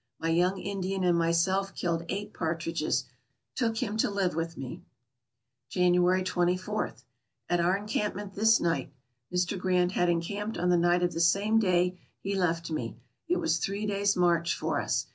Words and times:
My 0.17 0.29
young 0.29 0.57
Indian 0.59 1.03
and 1.03 1.15
myself 1.15 1.75
killed 1.75 2.05
eight 2.09 2.33
partridges; 2.33 3.03
took 3.53 3.77
him 3.83 3.97
to 3.97 4.09
live 4.09 4.33
with 4.33 4.57
me. 4.57 4.81
January 5.69 6.23
24..— 6.23 6.95
At 7.51 7.59
our 7.59 7.77
encampment 7.77 8.33
this 8.33 8.59
night; 8.59 8.91
Mr. 9.31 9.59
Grant 9.59 9.91
had 9.91 10.09
encamped 10.09 10.57
on 10.57 10.69
the 10.69 10.75
night 10.75 11.03
of 11.03 11.13
the 11.13 11.21
same 11.21 11.59
day 11.59 11.99
he 12.19 12.33
left 12.35 12.71
me; 12.71 12.97
it 13.27 13.37
was 13.39 13.59
three 13.59 13.85
days' 13.85 14.17
march 14.17 14.55
for 14.55 14.81
us. 14.81 15.05